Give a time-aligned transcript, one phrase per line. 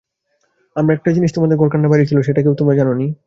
[0.75, 3.07] আমার একটা জিনিস তোমাদের ঘরকন্নার বাইরে ছিল, সেটা কেউ তোমরা জান নি।